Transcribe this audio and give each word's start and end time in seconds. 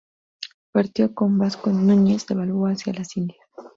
Partió 0.71 1.13
con 1.13 1.37
Vasco 1.37 1.69
Núñez 1.69 2.25
de 2.25 2.33
Balboa 2.33 2.71
hacia 2.71 2.91
las 2.93 3.15
Indias. 3.17 3.37